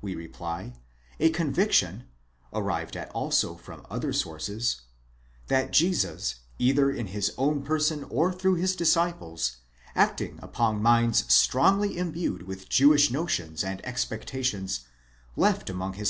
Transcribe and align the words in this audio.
we 0.00 0.14
reply: 0.14 0.72
a 1.18 1.30
conviction 1.30 2.04
(arrived 2.52 2.96
at 2.96 3.10
also 3.10 3.56
from 3.56 3.84
other 3.90 4.12
sources), 4.12 4.82
that 5.48 5.72
Jesus, 5.72 6.36
either 6.60 6.92
in 6.92 7.08
his 7.08 7.32
own 7.36 7.64
person 7.64 8.04
or 8.04 8.32
through 8.32 8.54
his 8.54 8.76
disciples, 8.76 9.56
acting 9.96 10.38
upon 10.44 10.80
minds 10.80 11.24
strongly 11.34 11.98
imbued 11.98 12.42
with 12.44 12.68
Jewish 12.68 13.10
notions 13.10 13.64
and 13.64 13.84
expectations, 13.84 14.82
left 15.34 15.68
among 15.68 15.94
his. 15.94 16.08